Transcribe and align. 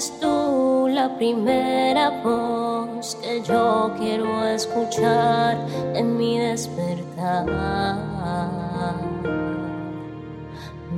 Eres 0.00 0.18
tú 0.18 0.88
la 0.88 1.14
primera 1.18 2.22
voz 2.24 3.18
que 3.20 3.42
yo 3.42 3.92
quiero 3.98 4.46
escuchar 4.46 5.58
en 5.94 6.16
mi 6.16 6.38
despertar. 6.38 7.44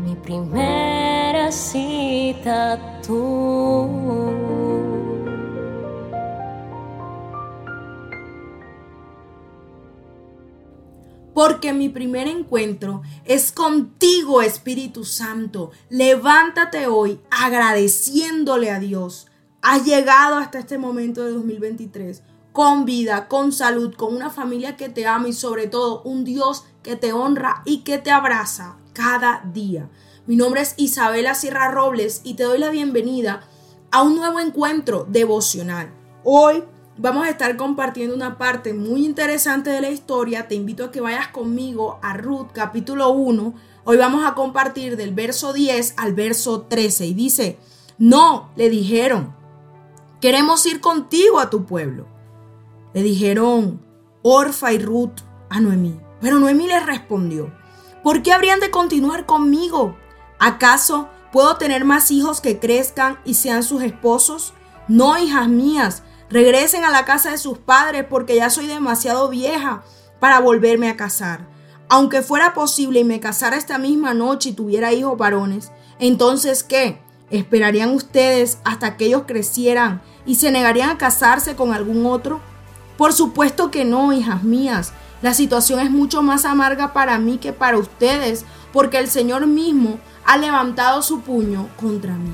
Mi 0.04 0.14
primera 0.14 1.50
cita 1.50 2.78
tú. 3.04 4.61
Porque 11.34 11.72
mi 11.72 11.88
primer 11.88 12.28
encuentro 12.28 13.02
es 13.24 13.52
contigo, 13.52 14.42
Espíritu 14.42 15.04
Santo. 15.04 15.70
Levántate 15.88 16.86
hoy 16.86 17.20
agradeciéndole 17.30 18.70
a 18.70 18.78
Dios. 18.78 19.26
Has 19.62 19.84
llegado 19.84 20.36
hasta 20.36 20.58
este 20.58 20.78
momento 20.78 21.24
de 21.24 21.32
2023 21.32 22.22
con 22.52 22.84
vida, 22.84 23.28
con 23.28 23.52
salud, 23.52 23.94
con 23.94 24.14
una 24.14 24.30
familia 24.30 24.76
que 24.76 24.88
te 24.88 25.06
ama 25.06 25.28
y 25.28 25.32
sobre 25.32 25.66
todo 25.66 26.02
un 26.02 26.24
Dios 26.24 26.64
que 26.82 26.96
te 26.96 27.12
honra 27.12 27.62
y 27.64 27.78
que 27.78 27.98
te 27.98 28.10
abraza 28.10 28.76
cada 28.92 29.42
día. 29.52 29.88
Mi 30.26 30.36
nombre 30.36 30.60
es 30.60 30.74
Isabela 30.76 31.34
Sierra 31.34 31.70
Robles 31.70 32.20
y 32.24 32.34
te 32.34 32.44
doy 32.44 32.58
la 32.58 32.70
bienvenida 32.70 33.48
a 33.90 34.02
un 34.02 34.16
nuevo 34.16 34.38
encuentro 34.38 35.06
devocional. 35.08 35.92
Hoy 36.24 36.64
vamos 37.02 37.26
a 37.26 37.30
estar 37.30 37.56
compartiendo 37.56 38.14
una 38.14 38.38
parte 38.38 38.72
muy 38.72 39.04
interesante 39.04 39.70
de 39.70 39.80
la 39.80 39.90
historia. 39.90 40.46
Te 40.46 40.54
invito 40.54 40.84
a 40.84 40.90
que 40.92 41.00
vayas 41.00 41.28
conmigo 41.28 41.98
a 42.00 42.16
Ruth 42.16 42.52
capítulo 42.52 43.10
1. 43.10 43.54
Hoy 43.82 43.96
vamos 43.96 44.24
a 44.24 44.34
compartir 44.34 44.96
del 44.96 45.12
verso 45.12 45.52
10 45.52 45.94
al 45.96 46.14
verso 46.14 46.62
13 46.62 47.06
y 47.06 47.14
dice, 47.14 47.58
no, 47.98 48.52
le 48.54 48.70
dijeron, 48.70 49.34
queremos 50.20 50.64
ir 50.64 50.80
contigo 50.80 51.40
a 51.40 51.50
tu 51.50 51.64
pueblo. 51.66 52.06
Le 52.94 53.02
dijeron 53.02 53.84
Orfa 54.22 54.72
y 54.72 54.78
Ruth 54.78 55.22
a 55.50 55.58
Noemí. 55.58 55.98
Pero 56.20 56.38
Noemí 56.38 56.68
les 56.68 56.86
respondió, 56.86 57.52
¿por 58.04 58.22
qué 58.22 58.32
habrían 58.32 58.60
de 58.60 58.70
continuar 58.70 59.26
conmigo? 59.26 59.96
¿Acaso 60.38 61.08
puedo 61.32 61.56
tener 61.56 61.84
más 61.84 62.12
hijos 62.12 62.40
que 62.40 62.60
crezcan 62.60 63.18
y 63.24 63.34
sean 63.34 63.64
sus 63.64 63.82
esposos? 63.82 64.54
No, 64.86 65.18
hijas 65.18 65.48
mías, 65.48 66.04
Regresen 66.32 66.86
a 66.86 66.90
la 66.90 67.04
casa 67.04 67.30
de 67.30 67.36
sus 67.36 67.58
padres 67.58 68.06
porque 68.08 68.36
ya 68.36 68.48
soy 68.48 68.66
demasiado 68.66 69.28
vieja 69.28 69.82
para 70.18 70.40
volverme 70.40 70.88
a 70.88 70.96
casar. 70.96 71.46
Aunque 71.90 72.22
fuera 72.22 72.54
posible 72.54 73.00
y 73.00 73.04
me 73.04 73.20
casara 73.20 73.58
esta 73.58 73.76
misma 73.76 74.14
noche 74.14 74.48
y 74.48 74.52
tuviera 74.54 74.94
hijos 74.94 75.18
varones, 75.18 75.72
entonces 75.98 76.62
¿qué? 76.62 77.02
¿Esperarían 77.28 77.90
ustedes 77.90 78.56
hasta 78.64 78.96
que 78.96 79.04
ellos 79.04 79.24
crecieran 79.26 80.00
y 80.24 80.36
se 80.36 80.50
negarían 80.50 80.88
a 80.88 80.96
casarse 80.96 81.54
con 81.54 81.74
algún 81.74 82.06
otro? 82.06 82.40
Por 82.96 83.12
supuesto 83.12 83.70
que 83.70 83.84
no, 83.84 84.14
hijas 84.14 84.42
mías. 84.42 84.94
La 85.20 85.34
situación 85.34 85.80
es 85.80 85.90
mucho 85.90 86.22
más 86.22 86.46
amarga 86.46 86.94
para 86.94 87.18
mí 87.18 87.36
que 87.36 87.52
para 87.52 87.76
ustedes, 87.76 88.46
porque 88.72 88.96
el 88.96 89.08
Señor 89.08 89.46
mismo 89.46 89.98
ha 90.24 90.38
levantado 90.38 91.02
su 91.02 91.20
puño 91.20 91.68
contra 91.78 92.14
mí. 92.14 92.32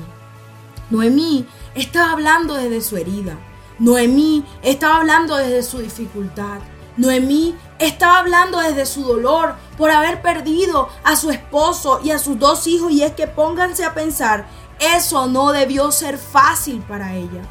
Noemí 0.89 1.45
estaba 1.75 2.13
hablando 2.13 2.53
desde 2.53 2.79
su 2.79 2.95
herida. 2.95 3.37
Noemí 3.79 4.45
estaba 4.61 4.97
hablando 4.97 5.37
desde 5.37 5.63
su 5.63 5.79
dificultad. 5.79 6.59
Noemí 6.97 7.55
estaba 7.79 8.19
hablando 8.19 8.59
desde 8.59 8.85
su 8.85 9.03
dolor 9.03 9.55
por 9.77 9.89
haber 9.89 10.21
perdido 10.21 10.89
a 11.05 11.15
su 11.15 11.31
esposo 11.31 12.01
y 12.03 12.11
a 12.11 12.19
sus 12.19 12.37
dos 12.37 12.67
hijos. 12.67 12.91
Y 12.91 13.03
es 13.03 13.13
que 13.13 13.25
pónganse 13.25 13.85
a 13.85 13.93
pensar, 13.93 14.47
eso 14.79 15.27
no 15.27 15.53
debió 15.53 15.91
ser 15.91 16.17
fácil 16.17 16.81
para 16.81 17.15
ella. 17.15 17.41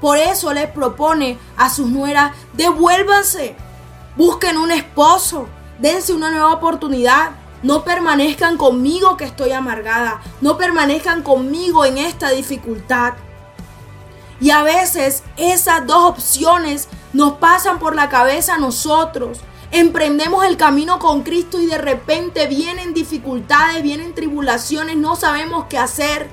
Por 0.00 0.18
eso 0.18 0.52
le 0.52 0.66
propone 0.66 1.38
a 1.56 1.70
sus 1.70 1.88
nueras, 1.88 2.32
devuélvanse, 2.54 3.56
busquen 4.16 4.56
un 4.56 4.72
esposo, 4.72 5.46
dense 5.78 6.12
una 6.12 6.30
nueva 6.30 6.52
oportunidad. 6.52 7.30
No 7.62 7.82
permanezcan 7.82 8.56
conmigo 8.56 9.16
que 9.16 9.24
estoy 9.24 9.50
amargada. 9.50 10.20
No 10.40 10.56
permanezcan 10.56 11.22
conmigo 11.22 11.84
en 11.84 11.98
esta 11.98 12.30
dificultad. 12.30 13.14
Y 14.40 14.50
a 14.50 14.62
veces 14.62 15.22
esas 15.36 15.86
dos 15.86 16.04
opciones 16.04 16.88
nos 17.12 17.34
pasan 17.34 17.78
por 17.78 17.94
la 17.94 18.08
cabeza 18.08 18.54
a 18.54 18.58
nosotros. 18.58 19.40
Emprendemos 19.70 20.44
el 20.44 20.56
camino 20.56 20.98
con 20.98 21.22
Cristo 21.22 21.60
y 21.60 21.66
de 21.66 21.78
repente 21.78 22.46
vienen 22.46 22.94
dificultades, 22.94 23.82
vienen 23.82 24.14
tribulaciones, 24.14 24.96
no 24.96 25.16
sabemos 25.16 25.66
qué 25.68 25.78
hacer. 25.78 26.28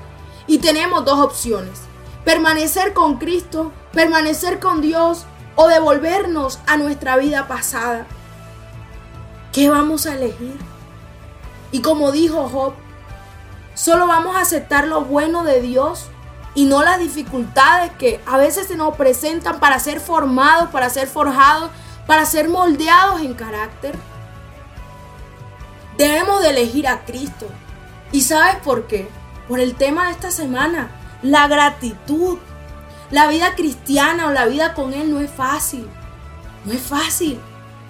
Y 0.46 0.58
tenemos 0.58 1.04
dos 1.04 1.18
opciones. 1.18 1.80
Permanecer 2.24 2.92
con 2.92 3.18
Cristo, 3.18 3.72
permanecer 3.92 4.60
con 4.60 4.80
Dios 4.80 5.26
o 5.56 5.66
devolvernos 5.66 6.60
a 6.66 6.76
nuestra 6.76 7.16
vida 7.16 7.48
pasada. 7.48 8.06
¿Qué 9.52 9.68
vamos 9.68 10.06
a 10.06 10.14
elegir? 10.14 10.56
Y 11.72 11.80
como 11.80 12.12
dijo 12.12 12.48
Job, 12.48 12.74
solo 13.74 14.06
vamos 14.06 14.36
a 14.36 14.40
aceptar 14.40 14.86
lo 14.86 15.02
bueno 15.02 15.44
de 15.44 15.60
Dios 15.60 16.06
y 16.56 16.64
no 16.64 16.82
las 16.82 16.98
dificultades 16.98 17.92
que 17.92 18.18
a 18.24 18.38
veces 18.38 18.66
se 18.66 18.76
nos 18.76 18.96
presentan 18.96 19.60
para 19.60 19.78
ser 19.78 20.00
formados, 20.00 20.70
para 20.70 20.88
ser 20.88 21.06
forjados, 21.06 21.70
para 22.06 22.24
ser 22.24 22.48
moldeados 22.48 23.20
en 23.20 23.34
carácter. 23.34 23.94
Debemos 25.98 26.42
de 26.42 26.50
elegir 26.50 26.88
a 26.88 27.04
Cristo. 27.04 27.46
¿Y 28.10 28.22
sabes 28.22 28.56
por 28.64 28.86
qué? 28.86 29.06
Por 29.48 29.60
el 29.60 29.74
tema 29.74 30.06
de 30.06 30.12
esta 30.12 30.30
semana, 30.30 30.90
la 31.22 31.46
gratitud. 31.46 32.38
La 33.10 33.28
vida 33.28 33.54
cristiana 33.54 34.26
o 34.26 34.32
la 34.32 34.46
vida 34.46 34.72
con 34.72 34.94
Él 34.94 35.10
no 35.10 35.20
es 35.20 35.30
fácil. 35.30 35.86
No 36.64 36.72
es 36.72 36.80
fácil. 36.80 37.38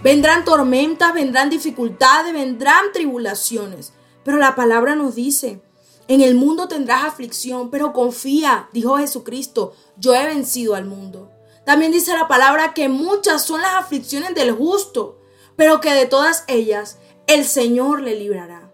Vendrán 0.02 0.44
tormentas, 0.44 1.14
vendrán 1.14 1.50
dificultades, 1.50 2.32
vendrán 2.32 2.86
tribulaciones. 2.92 3.92
Pero 4.24 4.38
la 4.38 4.56
palabra 4.56 4.96
nos 4.96 5.14
dice 5.14 5.62
en 6.08 6.20
el 6.20 6.34
mundo 6.34 6.68
tendrás 6.68 7.04
aflicción, 7.04 7.70
pero 7.70 7.92
confía, 7.92 8.68
dijo 8.72 8.96
Jesucristo, 8.98 9.74
yo 9.96 10.14
he 10.14 10.26
vencido 10.26 10.74
al 10.74 10.84
mundo. 10.84 11.32
También 11.64 11.90
dice 11.90 12.12
la 12.14 12.28
palabra 12.28 12.74
que 12.74 12.88
muchas 12.88 13.42
son 13.42 13.60
las 13.60 13.74
aflicciones 13.74 14.34
del 14.34 14.52
justo, 14.52 15.20
pero 15.56 15.80
que 15.80 15.92
de 15.92 16.06
todas 16.06 16.44
ellas 16.46 16.98
el 17.26 17.44
Señor 17.44 18.02
le 18.02 18.14
librará. 18.14 18.72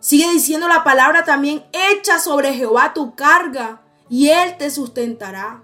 Sigue 0.00 0.30
diciendo 0.30 0.68
la 0.68 0.84
palabra 0.84 1.24
también, 1.24 1.64
echa 1.72 2.18
sobre 2.18 2.54
Jehová 2.54 2.92
tu 2.92 3.14
carga 3.14 3.82
y 4.10 4.28
él 4.28 4.56
te 4.58 4.70
sustentará. 4.70 5.62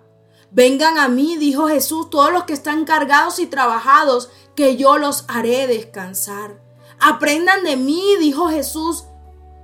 Vengan 0.50 0.98
a 0.98 1.08
mí, 1.08 1.36
dijo 1.36 1.68
Jesús, 1.68 2.08
todos 2.08 2.32
los 2.32 2.44
que 2.44 2.54
están 2.54 2.84
cargados 2.84 3.38
y 3.38 3.46
trabajados, 3.46 4.30
que 4.54 4.76
yo 4.76 4.96
los 4.96 5.24
haré 5.28 5.66
descansar. 5.66 6.62
Aprendan 6.98 7.64
de 7.64 7.76
mí, 7.76 8.02
dijo 8.18 8.48
Jesús, 8.48 9.04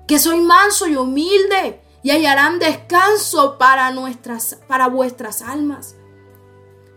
que 0.07 0.19
soy 0.19 0.41
manso 0.41 0.87
y 0.87 0.97
humilde 0.97 1.81
y 2.03 2.11
hallarán 2.11 2.59
descanso 2.59 3.59
para 3.59 3.91
nuestras 3.91 4.59
para 4.67 4.89
vuestras 4.89 5.43
almas. 5.43 5.97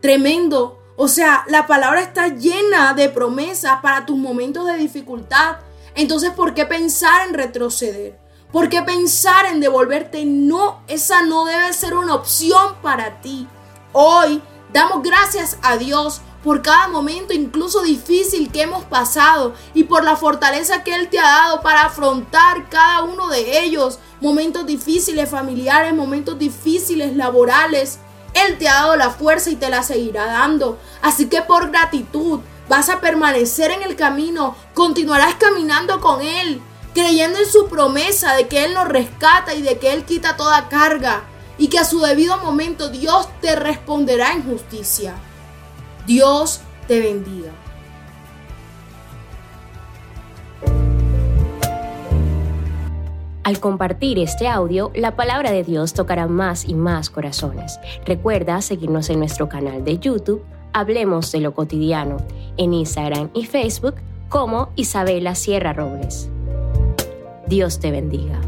Tremendo. 0.02 0.80
O 0.98 1.08
sea, 1.08 1.44
la 1.50 1.68
palabra 1.68 2.02
está 2.02 2.30
llena 2.30 2.94
de 2.94 3.10
promesas 3.10 3.82
para 3.82 4.06
tus 4.06 4.18
momentos 4.18 4.66
de 4.66 4.78
dificultad. 4.78 5.58
Entonces, 5.94 6.32
¿por 6.32 6.54
qué 6.54 6.66
pensar 6.66 7.28
en 7.28 7.34
retroceder? 7.34 8.18
¿Por 8.52 8.70
qué 8.70 8.82
pensar 8.82 9.46
en 9.48 9.60
devolverte? 9.60 10.24
No, 10.24 10.82
esa 10.88 11.24
no 11.24 11.44
debe 11.46 11.74
ser 11.74 11.96
una 11.96 12.16
opción 12.16 12.76
para 12.82 13.20
ti. 13.20 13.48
Hoy 13.92 14.42
damos 14.72 15.04
gracias 15.04 15.58
a 15.62 15.76
Dios 15.76 16.22
por 16.45 16.61
cada 16.61 16.88
momento 16.88 17.33
incluso 17.33 17.81
difícil 17.81 18.51
que 18.51 18.61
hemos 18.61 18.83
pasado 18.83 19.56
y 19.73 19.85
por 19.85 20.03
la 20.03 20.16
fortaleza 20.16 20.83
que 20.83 20.94
Él 20.94 21.09
te 21.09 21.18
ha 21.18 21.24
dado 21.24 21.62
para 21.62 21.86
afrontar 21.86 22.69
cada 22.69 23.01
uno 23.01 23.30
de 23.30 23.63
ellos. 23.63 23.97
Momentos 24.21 24.63
difíciles 24.68 25.27
familiares, 25.27 25.95
momentos 25.95 26.38
difíciles 26.38 27.15
laborales. 27.15 27.97
Él 28.36 28.59
te 28.59 28.68
ha 28.68 28.75
dado 28.75 28.95
la 28.95 29.09
fuerza 29.09 29.50
y 29.50 29.56
te 29.56 29.71
la 29.71 29.81
seguirá 29.81 30.25
dando. 30.25 30.77
Así 31.01 31.30
que 31.30 31.42
por 31.42 31.71
gratitud 31.71 32.42
vas 32.69 32.89
a 32.89 33.01
permanecer 33.01 33.71
en 33.71 33.81
el 33.81 33.95
camino, 33.95 34.56
continuarás 34.75 35.33
caminando 35.36 36.00
con 36.00 36.21
Él, 36.21 36.62
creyendo 36.94 37.39
en 37.39 37.50
su 37.50 37.68
promesa 37.69 38.36
de 38.36 38.48
que 38.48 38.65
Él 38.65 38.75
nos 38.75 38.88
rescata 38.88 39.56
y 39.56 39.63
de 39.63 39.80
que 39.80 39.94
Él 39.94 40.06
quita 40.06 40.38
toda 40.38 40.69
carga 40.69 41.24
y 41.57 41.69
que 41.69 41.80
a 41.80 41.86
su 41.86 42.01
debido 42.01 42.38
momento 42.38 42.89
Dios 42.89 43.30
te 43.41 43.56
responderá 43.56 44.33
en 44.33 44.44
justicia. 44.44 45.15
Dios 46.06 46.62
te 46.88 47.00
bendiga. 47.00 47.52
Al 53.44 53.60
compartir 53.60 54.18
este 54.19 54.48
audio, 54.48 54.92
la 54.96 55.16
palabra 55.16 55.52
de 55.52 55.63
Dios 55.63 55.94
tocará 55.94 56.28
más 56.28 56.66
y 56.66 56.74
más 56.74 57.10
corazones. 57.10 57.80
Recuerda 58.06 58.62
seguirnos 58.62 59.10
en 59.10 59.19
nuestro 59.19 59.50
canal 59.50 59.84
de 59.84 60.00
YouTube, 60.00 60.44
Hablemos 60.78 61.31
de 61.31 61.40
lo 61.40 61.54
cotidiano, 61.54 62.18
en 62.58 62.74
Instagram 62.74 63.30
y 63.34 63.46
Facebook 63.46 63.96
como 64.28 64.74
Isabela 64.75 65.34
Sierra 65.34 65.72
Robles. 65.72 66.30
Dios 67.48 67.80
te 67.80 67.92
bendiga. 67.92 68.42